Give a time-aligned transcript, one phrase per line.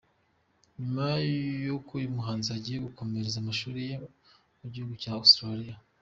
[0.79, 1.05] Nyuma
[1.63, 3.95] y’uko uyu muhanzi Agiye gukomereza amashuli ye
[4.59, 5.75] mu gihugu cya Australie.